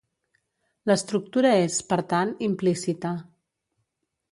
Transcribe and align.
L'estructura 0.91 1.51
és, 1.67 1.77
per 1.93 1.99
tant, 2.15 2.33
implícita. 2.49 3.15